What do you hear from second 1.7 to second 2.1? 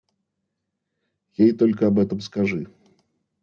об